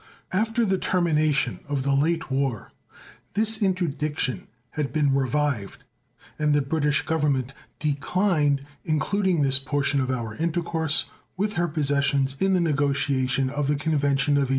After 0.33 0.65
the 0.65 0.79
termination 0.79 1.59
of 1.67 1.83
the 1.83 1.93
late 1.93 2.31
war 2.31 2.71
this 3.35 3.61
interdiction 3.61 4.47
had 4.71 4.91
been 4.91 5.13
revived, 5.13 5.83
and 6.39 6.55
the 6.55 6.61
British 6.63 7.03
Government 7.03 7.53
declined 7.77 8.65
including 8.83 9.43
this 9.43 9.59
portion 9.59 10.01
of 10.01 10.09
our 10.09 10.33
intercourse 10.33 11.05
with 11.37 11.53
her 11.53 11.67
possessions 11.67 12.35
in 12.39 12.55
the 12.55 12.59
negotiation 12.59 13.51
of 13.51 13.67
the 13.67 13.75
convention 13.75 14.37
of 14.37 14.49
1815. 14.49 14.49